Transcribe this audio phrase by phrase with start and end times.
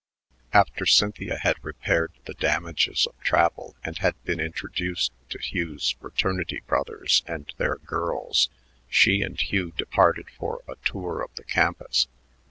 [0.51, 6.63] After Cynthia had repaired the damages of travel and had been introduced to Hugh's fraternity
[6.65, 8.49] brothers and their girls,
[8.89, 12.07] she and Hugh departed for a tour of the campus.